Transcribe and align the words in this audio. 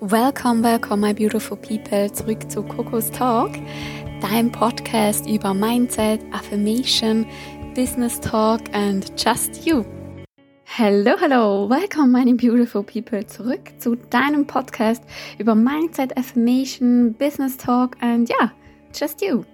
Welcome, 0.00 0.62
welcome, 0.62 1.00
my 1.00 1.14
beautiful 1.14 1.56
people, 1.56 2.12
zurück 2.12 2.50
zu 2.50 2.62
Coco's 2.62 3.10
Talk, 3.10 3.52
deinem 4.20 4.52
Podcast 4.52 5.26
über 5.26 5.54
Mindset, 5.54 6.20
Affirmation, 6.32 7.24
Business 7.74 8.20
Talk 8.20 8.60
and 8.74 9.10
just 9.16 9.66
you. 9.66 9.86
Hello, 10.64 11.16
hello, 11.18 11.66
welcome, 11.70 12.12
meine 12.12 12.34
beautiful 12.34 12.82
people, 12.82 13.26
zurück 13.26 13.72
zu 13.78 13.96
deinem 14.10 14.46
Podcast 14.46 15.02
über 15.38 15.54
Mindset, 15.54 16.14
Affirmation, 16.18 17.14
Business 17.14 17.56
Talk 17.56 17.96
and 18.02 18.28
ja, 18.28 18.52
just 18.94 19.22
you. 19.22 19.44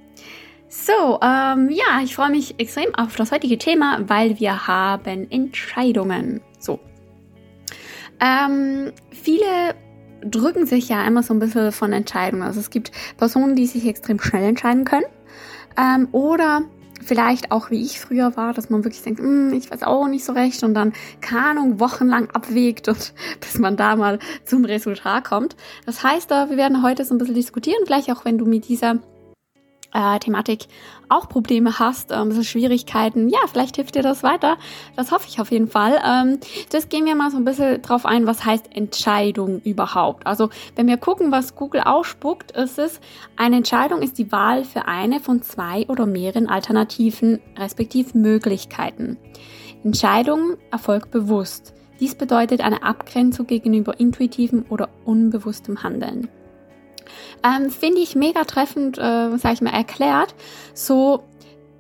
So, 0.67 1.21
ähm, 1.23 1.71
ja, 1.71 2.01
ich 2.03 2.17
freue 2.17 2.31
mich 2.31 2.59
extrem 2.59 2.93
auf 2.97 3.15
das 3.15 3.31
heutige 3.31 3.59
Thema, 3.59 4.01
weil 4.09 4.41
wir 4.41 4.67
haben 4.67 5.31
Entscheidungen. 5.31 6.41
So. 6.59 6.81
Ähm, 8.21 8.91
viele 9.13 9.77
drücken 10.25 10.67
sich 10.67 10.89
ja 10.89 11.05
immer 11.07 11.23
so 11.23 11.35
ein 11.35 11.39
bisschen 11.39 11.73
von 11.73 11.93
Entscheidungen. 11.93 12.43
Also 12.43 12.61
es 12.61 12.71
gibt 12.71 12.93
Personen, 13.17 13.57
die 13.57 13.67
sich 13.67 13.87
extrem 13.87 14.21
schnell 14.21 14.45
entscheiden 14.45 14.85
können. 14.85 15.07
Ähm, 15.77 16.09
oder 16.13 16.63
vielleicht 17.03 17.51
auch 17.51 17.71
wie 17.71 17.83
ich 17.83 18.01
früher 18.01 18.37
war, 18.37 18.53
dass 18.53 18.71
man 18.71 18.85
wirklich 18.85 19.03
denkt, 19.03 19.21
hm, 19.21 19.53
ich 19.53 19.71
weiß 19.71 19.83
auch 19.83 20.07
nicht 20.09 20.25
so 20.25 20.33
recht 20.33 20.63
und 20.63 20.75
dann, 20.75 20.93
keine 21.21 21.47
Ahnung, 21.47 21.81
wochenlang 21.81 22.31
abwägt 22.31 22.89
und 22.89 23.13
bis 23.41 23.59
man 23.59 23.77
da 23.77 23.97
mal 23.97 24.19
zum 24.45 24.65
Resultat 24.65 25.25
kommt. 25.25 25.57
Das 25.87 26.03
heißt, 26.03 26.31
wir 26.31 26.57
werden 26.57 26.83
heute 26.83 27.05
so 27.05 27.15
ein 27.15 27.19
bisschen 27.19 27.35
diskutieren, 27.35 27.83
vielleicht 27.85 28.11
auch 28.11 28.25
wenn 28.25 28.39
du 28.39 28.47
mit 28.47 28.69
dieser 28.69 28.99
äh, 29.93 30.19
Thematik 30.19 30.67
auch 31.09 31.29
Probleme 31.29 31.79
hast, 31.79 32.11
äh, 32.11 32.15
ein 32.15 32.29
bisschen 32.29 32.45
Schwierigkeiten, 32.45 33.29
ja, 33.29 33.39
vielleicht 33.51 33.77
hilft 33.77 33.95
dir 33.95 34.03
das 34.03 34.23
weiter. 34.23 34.57
Das 34.97 35.13
hoffe 35.13 35.27
ich 35.29 35.41
auf 35.41 35.51
jeden 35.51 35.69
Fall. 35.69 36.01
Ähm, 36.05 36.39
das 36.71 36.89
gehen 36.89 37.05
wir 37.05 37.15
mal 37.15 37.31
so 37.31 37.37
ein 37.37 37.45
bisschen 37.45 37.83
drauf 37.83 38.07
ein, 38.07 38.27
was 38.27 38.45
heißt 38.45 38.75
Entscheidung 38.75 39.61
überhaupt. 39.61 40.27
Also, 40.27 40.51
wenn 40.77 40.87
wir 40.87 40.97
gucken, 40.97 41.33
was 41.33 41.55
Google 41.55 41.83
ausspuckt, 41.83 42.53
ist 42.53 42.79
es, 42.79 43.01
eine 43.37 43.57
Entscheidung 43.57 44.03
ist 44.03 44.19
die 44.19 44.33
Wahl 44.33 44.65
für 44.65 44.87
eine 44.87 45.21
von 45.21 45.43
zwei 45.43 45.87
oder 45.89 46.07
mehreren 46.07 46.49
Alternativen, 46.49 47.41
respektiv 47.59 48.15
Möglichkeiten. 48.15 49.19
Entscheidung 49.85 50.57
erfolgt 50.71 51.11
bewusst. 51.11 51.75
Dies 52.01 52.15
bedeutet 52.15 52.61
eine 52.63 52.83
Abgrenzung 52.83 53.47
gegenüber 53.47 54.01
intuitivem 54.01 54.65
oder 54.69 54.89
unbewusstem 55.05 55.83
Handeln. 55.83 56.29
Ähm, 57.43 57.71
Finde 57.71 58.01
ich 58.01 58.15
mega 58.15 58.45
treffend, 58.45 58.99
äh, 58.99 59.37
sag 59.37 59.55
ich 59.55 59.61
mal, 59.61 59.73
erklärt. 59.73 60.35
So, 60.75 61.25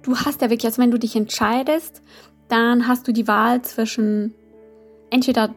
du 0.02 0.16
hast 0.16 0.40
ja 0.42 0.50
wirklich, 0.50 0.66
also 0.66 0.82
wenn 0.82 0.90
du 0.90 0.98
dich 0.98 1.16
entscheidest, 1.16 2.02
dann 2.48 2.86
hast 2.88 3.06
du 3.08 3.12
die 3.12 3.28
Wahl 3.28 3.62
zwischen 3.62 4.34
entweder, 5.10 5.54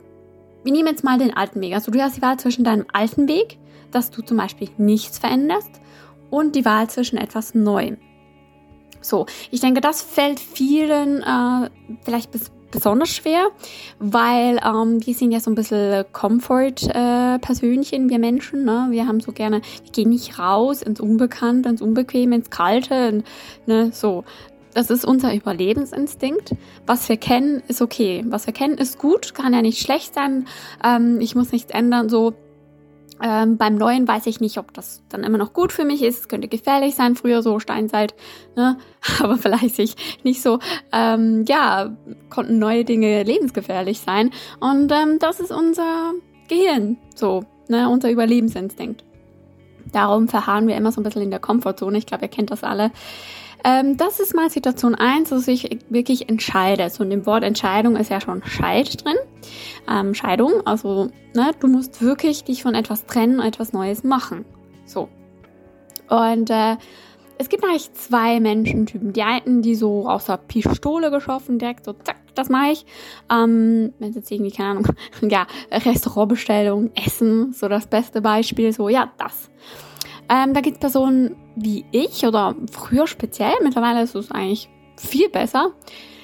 wir 0.63 0.72
nehmen 0.72 0.88
jetzt 0.88 1.03
mal 1.03 1.17
den 1.17 1.35
alten 1.35 1.61
Weg, 1.61 1.73
also 1.73 1.91
du 1.91 2.02
hast 2.02 2.17
die 2.17 2.22
Wahl 2.22 2.38
zwischen 2.38 2.63
deinem 2.63 2.85
alten 2.94 3.27
Weg, 3.27 3.57
dass 3.91 4.11
du 4.11 4.22
zum 4.22 4.38
Beispiel 4.38 4.69
nichts 4.77 5.19
veränderst, 5.19 5.72
und 6.29 6.55
die 6.55 6.66
Wahl 6.66 6.89
zwischen 6.89 7.17
etwas 7.17 7.55
Neuem. 7.55 7.97
So, 9.02 9.25
ich 9.52 9.61
denke, 9.61 9.81
das 9.81 10.02
fällt 10.02 10.39
vielen 10.39 11.22
äh, 11.22 11.69
vielleicht 12.03 12.31
bis 12.31 12.52
besonders 12.75 13.09
schwer, 13.09 13.47
weil 13.99 14.59
ähm, 14.63 15.05
wir 15.05 15.13
sind 15.13 15.31
ja 15.31 15.39
so 15.39 15.49
ein 15.49 15.55
bisschen 15.55 16.05
Comfort-Persönchen, 16.11 18.07
äh, 18.07 18.09
wir 18.09 18.19
Menschen. 18.19 18.65
Ne? 18.65 18.87
Wir 18.91 19.07
haben 19.07 19.19
so 19.19 19.31
gerne, 19.31 19.61
wir 19.83 19.91
gehen 19.91 20.09
nicht 20.09 20.37
raus 20.37 20.81
ins 20.81 20.99
Unbekannte, 20.99 21.69
ins 21.69 21.81
Unbequeme, 21.81 22.35
ins 22.35 22.49
Kalte. 22.49 23.09
Und, 23.09 23.23
ne, 23.65 23.91
so. 23.91 24.23
Das 24.73 24.89
ist 24.89 25.05
unser 25.05 25.33
Überlebensinstinkt. 25.33 26.53
Was 26.85 27.07
wir 27.07 27.15
kennen, 27.15 27.63
ist 27.69 27.81
okay. 27.81 28.25
Was 28.27 28.45
wir 28.45 28.53
kennen, 28.53 28.77
ist 28.77 28.99
gut, 28.99 29.33
kann 29.33 29.53
ja 29.53 29.61
nicht 29.61 29.81
schlecht 29.81 30.13
sein. 30.13 30.47
Ähm, 30.83 31.21
ich 31.21 31.33
muss 31.33 31.53
nichts 31.53 31.71
ändern. 31.71 32.09
So, 32.09 32.33
ähm, 33.21 33.58
beim 33.58 33.75
neuen 33.75 34.08
weiß 34.08 34.25
ich 34.27 34.39
nicht, 34.41 34.58
ob 34.58 34.73
das 34.73 35.02
dann 35.09 35.23
immer 35.23 35.38
noch 35.38 35.53
gut 35.53 35.71
für 35.71 35.85
mich 35.85 36.02
ist. 36.02 36.19
Es 36.19 36.27
könnte 36.27 36.47
gefährlich 36.47 36.95
sein, 36.95 37.16
früher 37.16 37.41
so 37.41 37.59
Steinzeit, 37.59 38.13
ne? 38.55 38.77
aber 39.19 39.38
vielleicht 39.38 39.75
sich 39.75 39.95
nicht 40.23 40.41
so. 40.41 40.59
Ähm, 40.91 41.45
ja, 41.47 41.95
konnten 42.29 42.59
neue 42.59 42.84
Dinge 42.84 43.23
lebensgefährlich 43.23 44.00
sein. 44.00 44.31
Und 44.59 44.91
ähm, 44.91 45.19
das 45.19 45.39
ist 45.39 45.51
unser 45.51 46.13
Gehirn, 46.47 46.97
so, 47.16 47.44
ne? 47.67 47.89
unser 47.89 48.12
Überlebensinstinkt. 48.12 49.03
Darum 49.91 50.28
verharren 50.28 50.68
wir 50.68 50.75
immer 50.75 50.91
so 50.91 51.00
ein 51.00 51.03
bisschen 51.03 51.22
in 51.22 51.31
der 51.31 51.39
Komfortzone. 51.39 51.97
Ich 51.97 52.06
glaube, 52.06 52.25
ihr 52.25 52.29
kennt 52.29 52.51
das 52.51 52.63
alle. 52.63 52.91
Ähm, 53.65 53.97
das 53.97 54.19
ist 54.19 54.35
mal 54.35 54.51
Situation 54.51 54.93
1, 54.93 55.29
dass 55.29 55.47
ich 55.47 55.79
wirklich 55.89 56.29
entscheide. 56.29 56.87
So 56.91 57.03
in 57.03 57.09
dem 57.09 57.25
Wort 57.25 57.43
Entscheidung 57.43 57.95
ist 57.95 58.11
ja 58.11 58.21
schon 58.21 58.43
Scheid 58.45 59.03
drin. 59.03 59.15
Ähm, 59.89 60.13
Scheidung, 60.13 60.65
also 60.65 61.09
ne, 61.33 61.51
du 61.59 61.67
musst 61.67 61.99
wirklich 61.99 62.43
dich 62.43 62.61
von 62.61 62.75
etwas 62.75 63.07
trennen 63.07 63.39
und 63.39 63.45
etwas 63.45 63.73
Neues 63.73 64.03
machen. 64.03 64.45
So. 64.85 65.09
Und 66.09 66.51
äh, 66.51 66.77
es 67.39 67.49
gibt 67.49 67.63
eigentlich 67.63 67.91
zwei 67.93 68.39
Menschentypen. 68.39 69.13
Die 69.13 69.23
einen, 69.23 69.63
die 69.63 69.73
so 69.73 70.07
aus 70.07 70.25
der 70.25 70.37
Pistole 70.37 71.09
geschossen, 71.09 71.57
direkt 71.57 71.85
so, 71.85 71.93
zack, 71.93 72.17
das 72.35 72.49
mache 72.49 72.71
ich. 72.71 72.85
Ähm, 73.31 73.93
wenn 73.97 74.09
es 74.11 74.15
jetzt 74.15 74.31
irgendwie, 74.31 74.51
keine 74.51 74.69
Ahnung, 74.69 74.87
ja, 75.21 75.47
Restaurantbestellung, 75.71 76.91
Essen, 76.93 77.51
so 77.51 77.67
das 77.67 77.87
beste 77.87 78.21
Beispiel, 78.21 78.71
so, 78.71 78.89
ja, 78.89 79.11
das. 79.17 79.49
Ähm, 80.30 80.53
da 80.53 80.62
gibt 80.62 80.78
es 80.78 80.81
Personen 80.81 81.36
wie 81.56 81.86
ich 81.91 82.25
oder 82.25 82.56
früher 82.72 83.08
speziell, 83.08 83.53
mittlerweile 83.63 84.02
ist 84.02 84.16
es 84.16 84.31
eigentlich 84.31 84.69
viel 84.97 85.30
besser. 85.30 85.72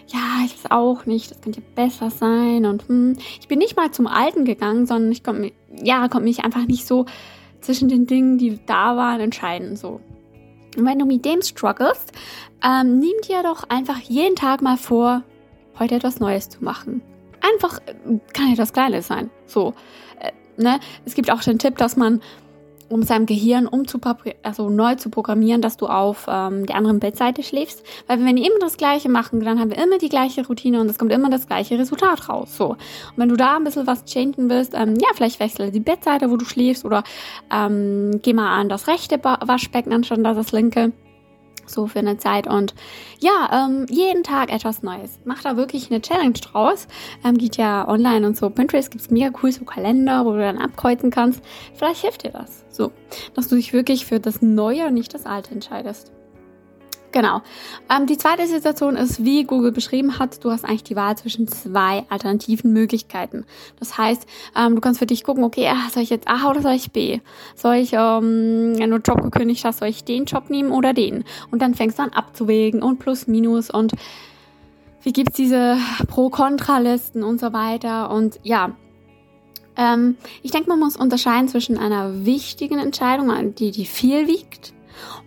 Ja, 0.07 0.43
ich 0.45 0.53
weiß 0.53 0.71
auch 0.71 1.05
nicht, 1.05 1.31
das 1.31 1.41
könnte 1.41 1.61
besser 1.61 2.09
sein 2.09 2.65
und 2.65 2.87
hm, 2.87 3.17
ich 3.39 3.47
bin 3.47 3.59
nicht 3.59 3.77
mal 3.77 3.91
zum 3.91 4.07
Alten 4.07 4.43
gegangen, 4.43 4.85
sondern 4.85 5.11
ich 5.11 5.23
konnte 5.23 5.51
ja, 5.81 6.07
konnte 6.07 6.25
mich 6.25 6.43
einfach 6.43 6.65
nicht 6.65 6.85
so 6.85 7.05
zwischen 7.61 7.87
den 7.87 8.07
Dingen, 8.07 8.37
die 8.37 8.59
da 8.65 8.97
waren, 8.97 9.21
entscheiden, 9.21 9.75
so. 9.75 10.01
Und 10.77 10.85
wenn 10.85 10.99
du 10.99 11.05
mit 11.05 11.25
dem 11.25 11.41
strugglest, 11.41 12.11
ähm, 12.65 12.99
nimm 12.99 13.13
dir 13.27 13.43
doch 13.43 13.69
einfach 13.69 13.99
jeden 13.99 14.35
Tag 14.35 14.61
mal 14.61 14.77
vor, 14.77 15.23
heute 15.77 15.95
etwas 15.95 16.19
Neues 16.19 16.49
zu 16.49 16.63
machen. 16.63 17.01
Einfach, 17.41 17.79
äh, 17.79 18.19
kann 18.33 18.49
ja 18.49 18.55
das 18.55 18.73
Kleine 18.73 19.01
sein, 19.01 19.29
so. 19.45 19.73
Äh, 20.19 20.31
ne? 20.61 20.79
Es 21.05 21.13
gibt 21.13 21.31
auch 21.31 21.41
den 21.41 21.59
Tipp, 21.59 21.77
dass 21.77 21.97
man 21.97 22.21
um 22.91 23.03
seinem 23.03 23.25
Gehirn 23.25 23.69
also 24.43 24.69
neu 24.69 24.95
zu 24.95 25.09
programmieren, 25.09 25.61
dass 25.61 25.77
du 25.77 25.87
auf 25.87 26.25
ähm, 26.27 26.65
der 26.65 26.75
anderen 26.75 26.99
Bettseite 26.99 27.43
schläfst. 27.43 27.83
Weil 28.07 28.19
wenn 28.19 28.35
wir 28.35 28.45
immer 28.45 28.59
das 28.59 28.77
Gleiche 28.77 29.09
machen, 29.09 29.39
dann 29.39 29.59
haben 29.59 29.69
wir 29.69 29.81
immer 29.81 29.97
die 29.97 30.09
gleiche 30.09 30.45
Routine 30.45 30.81
und 30.81 30.89
es 30.89 30.97
kommt 30.97 31.11
immer 31.11 31.29
das 31.29 31.47
gleiche 31.47 31.79
Resultat 31.79 32.29
raus. 32.29 32.57
So. 32.57 32.69
Und 32.69 32.77
wenn 33.17 33.29
du 33.29 33.37
da 33.37 33.57
ein 33.57 33.63
bisschen 33.63 33.87
was 33.87 34.05
changen 34.05 34.49
willst, 34.49 34.73
ähm, 34.73 34.95
ja, 34.95 35.07
vielleicht 35.15 35.39
wechsle 35.39 35.71
die 35.71 35.79
Bettseite, 35.79 36.29
wo 36.29 36.37
du 36.37 36.45
schläfst 36.45 36.85
oder 36.85 37.03
ähm, 37.53 38.19
geh 38.21 38.33
mal 38.33 38.59
an 38.59 38.69
das 38.69 38.87
rechte 38.87 39.19
Waschbecken 39.23 39.93
anstatt 39.93 40.19
das 40.23 40.51
linke 40.51 40.91
so 41.71 41.87
für 41.87 41.99
eine 41.99 42.17
Zeit. 42.17 42.47
Und 42.47 42.73
ja, 43.19 43.67
ähm, 43.67 43.85
jeden 43.89 44.23
Tag 44.23 44.53
etwas 44.53 44.83
Neues. 44.83 45.19
Mach 45.25 45.41
da 45.41 45.57
wirklich 45.57 45.89
eine 45.89 46.01
Challenge 46.01 46.33
draus. 46.33 46.87
Ähm, 47.23 47.37
geht 47.37 47.57
ja 47.57 47.87
online 47.87 48.25
und 48.25 48.37
so. 48.37 48.49
Pinterest 48.49 48.91
gibt's 48.91 49.09
mega 49.09 49.31
cool 49.41 49.51
so 49.51 49.65
Kalender, 49.65 50.25
wo 50.25 50.33
du 50.33 50.39
dann 50.39 50.57
abkreuzen 50.57 51.11
kannst. 51.11 51.41
Vielleicht 51.73 52.01
hilft 52.01 52.23
dir 52.23 52.31
das. 52.31 52.63
So, 52.69 52.91
dass 53.33 53.47
du 53.47 53.55
dich 53.55 53.73
wirklich 53.73 54.05
für 54.05 54.19
das 54.19 54.41
Neue 54.41 54.87
und 54.87 54.93
nicht 54.93 55.13
das 55.13 55.25
Alte 55.25 55.51
entscheidest. 55.51 56.11
Genau. 57.11 57.41
Ähm, 57.89 58.07
die 58.07 58.17
zweite 58.17 58.47
Situation 58.47 58.95
ist, 58.95 59.25
wie 59.25 59.43
Google 59.43 59.71
beschrieben 59.71 60.17
hat, 60.17 60.43
du 60.43 60.51
hast 60.51 60.63
eigentlich 60.63 60.83
die 60.83 60.95
Wahl 60.95 61.17
zwischen 61.17 61.47
zwei 61.47 62.05
alternativen 62.09 62.71
Möglichkeiten. 62.71 63.45
Das 63.79 63.97
heißt, 63.97 64.25
ähm, 64.55 64.75
du 64.75 64.81
kannst 64.81 64.99
für 64.99 65.05
dich 65.05 65.23
gucken, 65.23 65.43
okay, 65.43 65.67
ah, 65.67 65.89
soll 65.91 66.03
ich 66.03 66.09
jetzt 66.09 66.27
A 66.27 66.49
oder 66.49 66.61
soll 66.61 66.73
ich 66.73 66.91
B? 66.91 67.19
Soll 67.55 67.75
ich, 67.75 67.93
ähm, 67.93 68.77
wenn 68.77 68.89
du 68.89 68.97
Job 68.97 69.21
gekündigt 69.21 69.65
hast, 69.65 69.79
soll 69.79 69.89
ich 69.89 70.05
den 70.05 70.25
Job 70.25 70.49
nehmen 70.49 70.71
oder 70.71 70.93
den? 70.93 71.25
Und 71.51 71.61
dann 71.61 71.75
fängst 71.75 71.99
du 71.99 72.03
an 72.03 72.11
abzuwägen 72.11 72.81
und 72.81 72.99
plus, 72.99 73.27
minus 73.27 73.69
und 73.69 73.91
wie 75.03 75.11
gibt's 75.11 75.35
diese 75.35 75.77
Pro-Kontra-Listen 76.07 77.23
und 77.23 77.39
so 77.39 77.51
weiter. 77.53 78.11
Und 78.11 78.39
ja, 78.43 78.75
ähm, 79.75 80.15
ich 80.43 80.51
denke, 80.51 80.69
man 80.69 80.79
muss 80.79 80.95
unterscheiden 80.95 81.47
zwischen 81.47 81.77
einer 81.77 82.25
wichtigen 82.25 82.77
Entscheidung, 82.77 83.55
die, 83.55 83.71
die 83.71 83.85
viel 83.85 84.27
wiegt, 84.27 84.73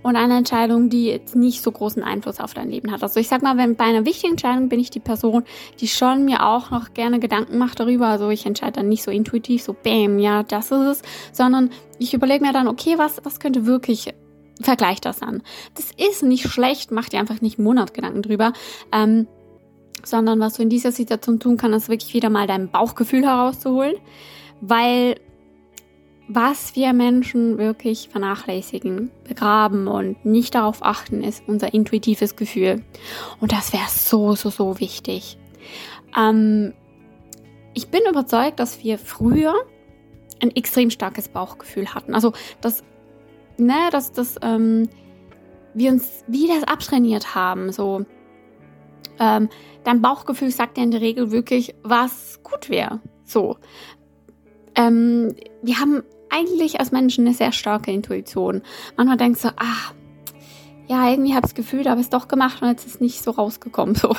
und 0.02 0.16
eine 0.16 0.36
Entscheidung, 0.36 0.90
die 0.90 1.06
jetzt 1.06 1.36
nicht 1.36 1.62
so 1.62 1.70
großen 1.70 2.02
Einfluss 2.02 2.40
auf 2.40 2.54
dein 2.54 2.70
Leben 2.70 2.90
hat. 2.90 3.02
Also 3.02 3.20
ich 3.20 3.28
sag 3.28 3.42
mal, 3.42 3.56
wenn 3.56 3.76
bei 3.76 3.84
einer 3.84 4.04
wichtigen 4.04 4.32
Entscheidung 4.32 4.68
bin 4.68 4.80
ich 4.80 4.90
die 4.90 5.00
Person, 5.00 5.44
die 5.80 5.88
schon 5.88 6.24
mir 6.24 6.46
auch 6.46 6.70
noch 6.70 6.94
gerne 6.94 7.20
Gedanken 7.20 7.58
macht 7.58 7.80
darüber. 7.80 8.08
Also 8.08 8.30
ich 8.30 8.46
entscheide 8.46 8.72
dann 8.72 8.88
nicht 8.88 9.02
so 9.02 9.10
intuitiv, 9.10 9.62
so 9.62 9.74
bam, 9.74 10.18
ja, 10.18 10.42
das 10.42 10.70
ist 10.70 10.86
es, 10.86 11.02
sondern 11.32 11.70
ich 11.98 12.14
überlege 12.14 12.44
mir 12.44 12.52
dann, 12.52 12.68
okay, 12.68 12.94
was, 12.98 13.24
was 13.24 13.40
könnte 13.40 13.66
wirklich 13.66 14.14
Vergleich 14.60 15.00
das 15.00 15.20
an. 15.20 15.42
Das 15.74 15.90
ist 15.90 16.22
nicht 16.22 16.48
schlecht, 16.48 16.92
mach 16.92 17.08
dir 17.08 17.18
einfach 17.18 17.40
nicht 17.40 17.58
einen 17.58 17.64
Monat 17.64 17.92
Gedanken 17.92 18.22
drüber. 18.22 18.52
Ähm, 18.92 19.26
sondern 20.04 20.38
was 20.38 20.54
du 20.54 20.62
in 20.62 20.68
dieser 20.68 20.92
Situation 20.92 21.40
tun 21.40 21.56
kannst, 21.56 21.76
ist 21.76 21.88
wirklich 21.88 22.14
wieder 22.14 22.30
mal 22.30 22.46
dein 22.46 22.70
Bauchgefühl 22.70 23.24
herauszuholen, 23.24 23.96
weil 24.60 25.16
was 26.28 26.74
wir 26.74 26.92
Menschen 26.92 27.58
wirklich 27.58 28.08
vernachlässigen, 28.08 29.10
begraben 29.28 29.88
und 29.88 30.24
nicht 30.24 30.54
darauf 30.54 30.82
achten, 30.82 31.22
ist 31.22 31.42
unser 31.46 31.74
intuitives 31.74 32.36
Gefühl. 32.36 32.82
Und 33.40 33.52
das 33.52 33.72
wäre 33.72 33.88
so, 33.88 34.34
so, 34.34 34.50
so 34.50 34.80
wichtig. 34.80 35.38
Ähm, 36.16 36.72
ich 37.74 37.88
bin 37.88 38.02
überzeugt, 38.08 38.58
dass 38.58 38.82
wir 38.82 38.98
früher 38.98 39.54
ein 40.42 40.54
extrem 40.56 40.90
starkes 40.90 41.28
Bauchgefühl 41.28 41.94
hatten. 41.94 42.14
Also, 42.14 42.32
dass, 42.60 42.82
ne, 43.58 43.88
dass, 43.90 44.12
dass 44.12 44.36
ähm, 44.42 44.88
wir 45.74 45.92
uns 45.92 46.24
wie 46.26 46.48
das 46.48 46.64
abtrainiert 46.64 47.34
haben. 47.34 47.70
So, 47.72 48.06
ähm, 49.18 49.48
dein 49.84 50.00
Bauchgefühl 50.00 50.50
sagt 50.50 50.76
dir 50.76 50.84
in 50.84 50.90
der 50.90 51.00
Regel 51.00 51.30
wirklich, 51.30 51.74
was 51.82 52.40
gut 52.42 52.70
wäre. 52.70 53.00
So. 53.24 53.56
Ähm, 54.76 55.34
wir 55.62 55.78
haben 55.78 56.02
eigentlich 56.30 56.80
als 56.80 56.92
Menschen 56.92 57.26
eine 57.26 57.34
sehr 57.34 57.52
starke 57.52 57.92
Intuition. 57.92 58.62
Manchmal 58.96 59.16
denkst 59.16 59.42
du, 59.42 59.48
ah, 59.48 59.92
ja, 60.86 61.08
irgendwie 61.08 61.34
habe 61.34 61.46
ich 61.46 61.52
das 61.52 61.54
Gefühl, 61.54 61.84
da 61.84 61.90
habe 61.90 62.00
ich 62.00 62.06
es 62.06 62.10
doch 62.10 62.28
gemacht 62.28 62.60
und 62.60 62.68
jetzt 62.68 62.86
ist 62.86 62.96
es 62.96 63.00
nicht 63.00 63.22
so 63.22 63.30
rausgekommen. 63.30 63.94
So. 64.04 64.14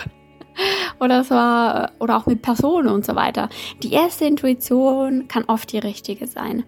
Oder 1.02 1.20
es 1.20 1.30
war, 1.32 1.92
oder 2.00 2.16
auch 2.16 2.28
mit 2.28 2.42
Personen 2.42 2.88
und 2.88 3.06
so 3.06 3.14
weiter. 3.14 3.50
Die 3.84 3.92
erste 3.92 4.24
Intuition 4.24 5.28
kann 5.28 5.44
oft 5.48 5.70
die 5.74 5.80
richtige 5.80 6.28
sein. 6.28 6.64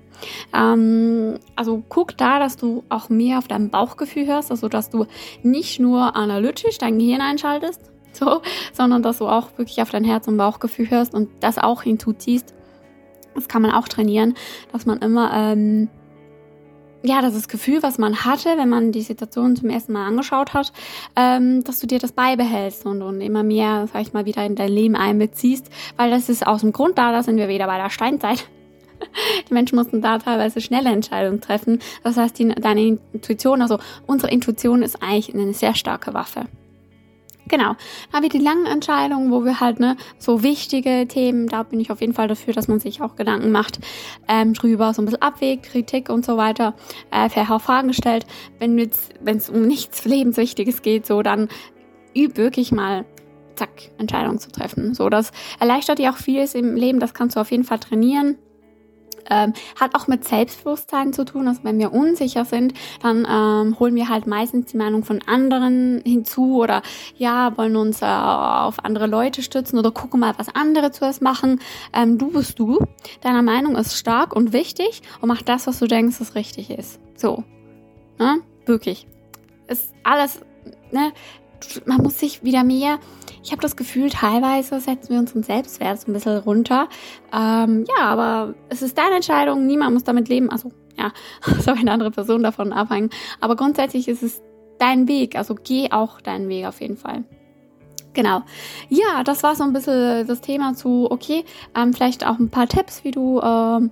Ähm, 0.53 1.39
also 1.55 1.83
guck 1.87 2.17
da, 2.17 2.37
dass 2.37 2.57
du 2.57 2.83
auch 2.89 3.07
mehr 3.07 3.37
auf 3.37 3.47
dein 3.47 3.69
Bauchgefühl 3.69 4.27
hörst, 4.27 4.51
also 4.51 4.67
dass 4.67 4.89
du 4.89 5.05
nicht 5.41 5.79
nur 5.79 6.17
analytisch 6.17 6.77
dein 6.77 6.99
Gehirn 6.99 7.21
einschaltest, 7.21 7.89
so, 8.11 8.41
sondern 8.73 9.03
dass 9.03 9.19
du 9.19 9.27
auch 9.27 9.57
wirklich 9.57 9.81
auf 9.81 9.89
dein 9.89 10.03
Herz 10.03 10.27
und 10.27 10.35
Bauchgefühl 10.35 10.89
hörst 10.89 11.13
und 11.13 11.29
das 11.39 11.57
auch 11.57 11.83
hinzuziehst. 11.83 12.56
Das 13.37 13.47
kann 13.47 13.61
man 13.61 13.71
auch 13.71 13.87
trainieren, 13.87 14.33
dass 14.73 14.85
man 14.85 14.97
immer 14.97 15.31
ähm, 15.33 15.89
ja, 17.03 17.21
das 17.21 17.35
ist 17.35 17.47
Gefühl, 17.47 17.83
was 17.83 17.97
man 17.99 18.25
hatte, 18.25 18.57
wenn 18.57 18.69
man 18.69 18.91
die 18.91 19.03
Situation 19.03 19.55
zum 19.55 19.69
ersten 19.69 19.93
Mal 19.93 20.07
angeschaut 20.07 20.53
hat, 20.53 20.73
ähm, 21.15 21.63
dass 21.63 21.79
du 21.79 21.87
dir 21.87 21.99
das 21.99 22.11
beibehältst 22.11 22.85
und, 22.85 23.01
und 23.01 23.21
immer 23.21 23.43
mehr, 23.43 23.87
sag 23.93 24.01
ich 24.01 24.13
mal, 24.13 24.25
wieder 24.25 24.43
in 24.45 24.55
dein 24.55 24.71
Leben 24.71 24.95
einbeziehst, 24.95 25.69
weil 25.95 26.09
das 26.09 26.27
ist 26.27 26.45
aus 26.45 26.61
dem 26.61 26.73
Grund 26.73 26.97
da, 26.97 27.11
da 27.11 27.21
sind 27.23 27.37
wir 27.37 27.47
wieder 27.47 27.67
bei 27.67 27.77
der 27.77 27.91
Steinzeit. 27.91 28.47
Die 29.49 29.53
Menschen 29.53 29.77
mussten 29.77 30.01
da 30.01 30.17
teilweise 30.17 30.59
schnelle 30.59 30.89
Entscheidungen 30.89 31.39
treffen. 31.39 31.79
Das 32.03 32.17
heißt, 32.17 32.39
die, 32.39 32.47
deine 32.47 32.97
Intuition, 33.13 33.61
also 33.61 33.77
unsere 34.07 34.31
Intuition 34.31 34.81
ist 34.81 35.03
eigentlich 35.03 35.33
eine 35.35 35.53
sehr 35.53 35.75
starke 35.75 36.15
Waffe. 36.15 36.47
Genau. 37.47 37.75
Dann 38.11 38.13
haben 38.13 38.23
wir 38.23 38.29
die 38.29 38.37
langen 38.39 38.65
Entscheidungen, 38.65 39.31
wo 39.31 39.43
wir 39.43 39.59
halt, 39.59 39.79
ne, 39.79 39.97
so 40.17 40.43
wichtige 40.43 41.07
Themen, 41.07 41.47
da 41.47 41.63
bin 41.63 41.79
ich 41.79 41.91
auf 41.91 42.01
jeden 42.01 42.13
Fall 42.13 42.27
dafür, 42.27 42.53
dass 42.53 42.67
man 42.67 42.79
sich 42.79 43.01
auch 43.01 43.15
Gedanken 43.15 43.51
macht, 43.51 43.79
ähm, 44.27 44.53
drüber, 44.53 44.93
so 44.93 45.01
ein 45.01 45.05
bisschen 45.05 45.21
abwägt, 45.21 45.63
Kritik 45.63 46.09
und 46.09 46.25
so 46.25 46.37
weiter, 46.37 46.73
äh, 47.11 47.29
auch 47.49 47.61
Fragen 47.61 47.93
stellt. 47.93 48.25
Wenn 48.59 48.77
es 48.79 49.49
um 49.49 49.61
nichts 49.67 50.05
Lebenswichtiges 50.05 50.81
geht, 50.81 51.05
so, 51.05 51.21
dann 51.21 51.49
üb 52.15 52.37
wirklich 52.37 52.71
mal 52.71 53.05
zack, 53.55 53.69
Entscheidungen 53.97 54.39
zu 54.39 54.51
treffen. 54.51 54.93
So, 54.93 55.09
das 55.09 55.31
erleichtert 55.59 55.99
dir 55.99 56.11
auch 56.11 56.17
vieles 56.17 56.55
im 56.55 56.75
Leben, 56.75 56.99
das 56.99 57.13
kannst 57.13 57.35
du 57.35 57.39
auf 57.39 57.51
jeden 57.51 57.63
Fall 57.63 57.79
trainieren 57.79 58.37
ähm, 59.29 59.53
hat 59.79 59.95
auch 59.95 60.07
mit 60.07 60.25
Selbstbewusstsein 60.25 61.13
zu 61.13 61.25
tun. 61.25 61.47
Also 61.47 61.61
wenn 61.63 61.79
wir 61.79 61.93
unsicher 61.93 62.45
sind, 62.45 62.73
dann 63.01 63.27
ähm, 63.29 63.79
holen 63.79 63.95
wir 63.95 64.09
halt 64.09 64.27
meistens 64.27 64.71
die 64.71 64.77
Meinung 64.77 65.03
von 65.03 65.21
anderen 65.25 66.01
hinzu 66.05 66.61
oder 66.61 66.81
ja, 67.17 67.57
wollen 67.57 67.75
uns 67.75 68.01
äh, 68.01 68.05
auf 68.05 68.83
andere 68.83 69.07
Leute 69.07 69.41
stützen 69.41 69.77
oder 69.77 69.91
gucken 69.91 70.19
mal, 70.19 70.33
was 70.37 70.53
andere 70.53 70.91
zuerst 70.91 71.21
machen. 71.21 71.59
Ähm, 71.93 72.17
du 72.17 72.31
bist 72.31 72.59
du. 72.59 72.79
Deine 73.21 73.43
Meinung 73.43 73.75
ist 73.75 73.97
stark 73.97 74.35
und 74.35 74.53
wichtig 74.53 75.01
und 75.21 75.27
mach 75.27 75.41
das, 75.41 75.67
was 75.67 75.79
du 75.79 75.87
denkst, 75.87 76.19
was 76.19 76.35
richtig 76.35 76.69
ist. 76.69 76.99
So. 77.15 77.43
Ne? 78.19 78.41
Wirklich. 78.65 79.07
Ist 79.67 79.93
alles, 80.03 80.41
ne? 80.91 81.11
Man 81.85 82.01
muss 82.03 82.19
sich 82.19 82.43
wieder 82.43 82.63
mehr 82.63 82.99
ich 83.43 83.51
habe 83.51 83.61
das 83.61 83.75
Gefühl, 83.75 84.09
teilweise 84.09 84.79
setzen 84.79 85.09
wir 85.09 85.19
unseren 85.19 85.43
Selbstwert 85.43 85.99
so 85.99 86.11
ein 86.11 86.13
bisschen 86.13 86.37
runter. 86.37 86.89
Ähm, 87.33 87.85
ja, 87.87 88.05
aber 88.05 88.55
es 88.69 88.81
ist 88.81 88.97
deine 88.97 89.15
Entscheidung, 89.15 89.65
niemand 89.65 89.93
muss 89.93 90.03
damit 90.03 90.29
leben. 90.29 90.49
Also 90.49 90.71
ja, 90.97 91.11
soll 91.59 91.75
eine 91.77 91.91
andere 91.91 92.11
Person 92.11 92.43
davon 92.43 92.73
abhängen. 92.73 93.09
Aber 93.39 93.55
grundsätzlich 93.55 94.07
ist 94.07 94.23
es 94.23 94.41
dein 94.79 95.07
Weg. 95.07 95.35
Also 95.35 95.55
geh 95.55 95.91
auch 95.91 96.21
deinen 96.21 96.49
Weg 96.49 96.65
auf 96.65 96.81
jeden 96.81 96.97
Fall. 96.97 97.23
Genau. 98.13 98.41
Ja, 98.89 99.23
das 99.23 99.43
war 99.43 99.55
so 99.55 99.63
ein 99.63 99.73
bisschen 99.73 100.25
das 100.25 100.41
Thema 100.41 100.73
zu, 100.73 101.07
okay, 101.11 101.45
ähm, 101.75 101.93
vielleicht 101.93 102.25
auch 102.25 102.39
ein 102.39 102.49
paar 102.49 102.67
Tipps, 102.67 103.03
wie 103.03 103.11
du 103.11 103.39
ähm, 103.41 103.91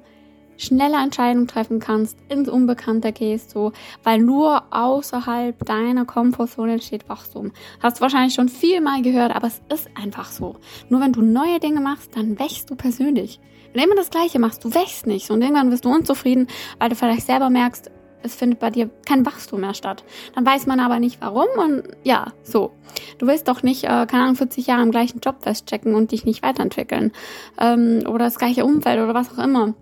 schneller 0.57 1.03
Entscheidungen 1.03 1.47
treffen 1.47 1.79
kannst, 1.79 2.17
ins 2.29 2.49
Unbekannte 2.49 3.11
gehst, 3.11 3.51
so, 3.51 3.71
weil 4.03 4.19
nur 4.19 4.63
außerhalb 4.71 5.65
deiner 5.65 6.05
Komfortzone 6.05 6.73
entsteht 6.73 7.09
Wachstum. 7.09 7.51
Hast 7.81 7.97
du 7.97 8.01
wahrscheinlich 8.01 8.33
schon 8.33 8.49
viel 8.49 8.81
mal 8.81 9.01
gehört, 9.01 9.35
aber 9.35 9.47
es 9.47 9.61
ist 9.73 9.89
einfach 9.95 10.31
so. 10.31 10.55
Nur 10.89 11.01
wenn 11.01 11.13
du 11.13 11.21
neue 11.21 11.59
Dinge 11.59 11.81
machst, 11.81 12.15
dann 12.15 12.39
wächst 12.39 12.69
du 12.69 12.75
persönlich. 12.75 13.39
Wenn 13.73 13.83
du 13.83 13.87
immer 13.87 13.95
das 13.95 14.09
Gleiche 14.09 14.39
machst, 14.39 14.63
du 14.63 14.73
wächst 14.73 15.05
nicht 15.05 15.29
und 15.31 15.41
irgendwann 15.41 15.71
wirst 15.71 15.85
du 15.85 15.89
unzufrieden, 15.89 16.47
weil 16.79 16.89
du 16.89 16.95
vielleicht 16.95 17.25
selber 17.25 17.49
merkst, 17.49 17.91
es 18.25 18.35
findet 18.35 18.59
bei 18.59 18.71
dir 18.71 18.89
kein 19.05 19.25
Wachstum 19.25 19.61
mehr 19.61 19.73
statt. 19.73 20.03
Dann 20.33 20.45
weiß 20.45 20.65
man 20.65 20.79
aber 20.79 20.99
nicht 20.99 21.21
warum 21.21 21.47
und 21.57 21.83
ja, 22.03 22.33
so. 22.43 22.71
Du 23.19 23.27
willst 23.27 23.47
doch 23.47 23.61
nicht, 23.63 23.83
äh, 23.83 24.07
keine 24.07 24.23
Ahnung, 24.23 24.35
40 24.35 24.67
Jahre 24.67 24.81
im 24.81 24.91
gleichen 24.91 25.19
Job 25.19 25.37
festchecken 25.41 25.93
und 25.93 26.11
dich 26.11 26.25
nicht 26.25 26.41
weiterentwickeln. 26.41 27.11
Ähm, 27.59 28.03
oder 28.07 28.25
das 28.25 28.39
gleiche 28.39 28.65
Umfeld 28.65 28.99
oder 28.99 29.13
was 29.13 29.31
auch 29.31 29.43
immer. 29.43 29.75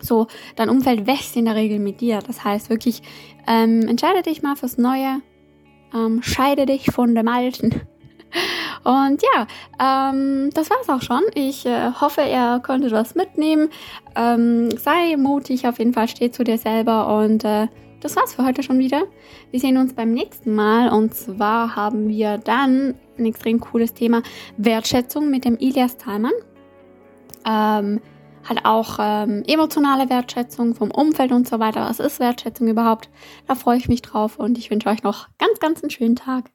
So, 0.00 0.26
dein 0.56 0.68
Umfeld 0.68 1.06
wächst 1.06 1.36
in 1.36 1.46
der 1.46 1.54
Regel 1.54 1.78
mit 1.78 2.00
dir. 2.00 2.20
Das 2.26 2.44
heißt 2.44 2.70
wirklich, 2.70 3.02
ähm, 3.46 3.88
entscheide 3.88 4.22
dich 4.22 4.42
mal 4.42 4.56
fürs 4.56 4.78
Neue, 4.78 5.20
ähm, 5.94 6.22
scheide 6.22 6.66
dich 6.66 6.90
von 6.92 7.14
dem 7.14 7.28
Alten. 7.28 7.70
Und 8.84 9.22
ja, 9.22 9.46
ähm, 9.80 10.50
das 10.54 10.70
war's 10.70 10.88
auch 10.88 11.02
schon. 11.02 11.22
Ich 11.34 11.66
äh, 11.66 11.90
hoffe, 12.00 12.22
ihr 12.22 12.60
konntet 12.64 12.92
was 12.92 13.14
mitnehmen. 13.14 13.68
Ähm, 14.14 14.70
sei 14.78 15.16
mutig, 15.16 15.66
auf 15.66 15.78
jeden 15.78 15.92
Fall 15.92 16.08
steh 16.08 16.30
zu 16.30 16.44
dir 16.44 16.58
selber. 16.58 17.18
Und 17.18 17.44
äh, 17.44 17.68
das 18.00 18.14
war's 18.14 18.34
für 18.34 18.44
heute 18.44 18.62
schon 18.62 18.78
wieder. 18.78 19.04
Wir 19.50 19.60
sehen 19.60 19.76
uns 19.76 19.94
beim 19.94 20.12
nächsten 20.12 20.54
Mal. 20.54 20.90
Und 20.90 21.14
zwar 21.14 21.74
haben 21.74 22.08
wir 22.08 22.38
dann 22.38 22.94
ein 23.18 23.26
extrem 23.26 23.58
cooles 23.58 23.94
Thema 23.94 24.22
Wertschätzung 24.56 25.30
mit 25.30 25.44
dem 25.44 25.56
Ilias 25.58 25.96
Thalmann. 25.96 26.32
Ähm, 27.44 28.00
halt 28.48 28.64
auch 28.64 28.98
ähm, 29.00 29.42
emotionale 29.46 30.08
Wertschätzung 30.08 30.74
vom 30.74 30.90
Umfeld 30.90 31.32
und 31.32 31.48
so 31.48 31.58
weiter. 31.58 31.80
Was 31.80 32.00
ist 32.00 32.20
Wertschätzung 32.20 32.68
überhaupt? 32.68 33.08
Da 33.46 33.54
freue 33.54 33.78
ich 33.78 33.88
mich 33.88 34.02
drauf 34.02 34.38
und 34.38 34.58
ich 34.58 34.70
wünsche 34.70 34.88
euch 34.88 35.02
noch 35.02 35.28
ganz, 35.38 35.58
ganz 35.60 35.82
einen 35.82 35.90
schönen 35.90 36.16
Tag. 36.16 36.50